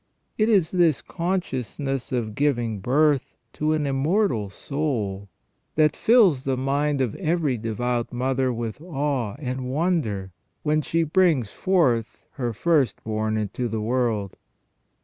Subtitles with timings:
[0.35, 5.29] It is this consciousness of giving birth to an immortal soul
[5.75, 10.31] that fills the mind of every devout mother with awe and wonder
[10.63, 14.35] when she brings forth her first born into the world.